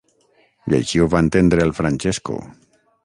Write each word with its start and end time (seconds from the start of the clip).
I 0.71 0.71
així 0.77 1.03
ho 1.03 1.07
va 1.15 1.21
entendre 1.25 1.67
el 1.67 1.75
Francesco. 1.81 2.39